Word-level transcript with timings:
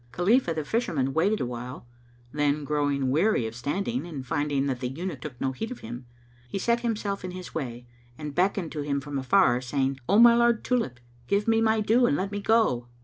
Khalifah 0.11 0.55
the 0.55 0.63
Fisherman 0.65 1.13
waited 1.13 1.39
awhile; 1.41 1.85
then, 2.31 2.63
growing 2.63 3.11
weary 3.11 3.45
of 3.45 3.53
standing 3.55 4.07
and 4.07 4.25
finding 4.25 4.65
that 4.65 4.79
the 4.79 4.87
Eunuch 4.89 5.21
took 5.21 5.39
no 5.39 5.51
heed 5.51 5.69
of 5.69 5.81
him, 5.81 6.07
he 6.49 6.57
set 6.57 6.79
himself 6.79 7.23
in 7.23 7.29
his 7.29 7.53
way 7.53 7.85
and 8.17 8.33
beckoned 8.33 8.71
to 8.71 8.81
him 8.81 8.99
from 8.99 9.19
afar, 9.19 9.61
saying, 9.61 9.99
"O 10.09 10.17
my 10.17 10.33
lord 10.35 10.63
Tulip, 10.63 10.99
give 11.27 11.47
me 11.47 11.61
my 11.61 11.81
due 11.81 12.07
and 12.07 12.17
let 12.17 12.31
me 12.31 12.41
go!" 12.41 12.87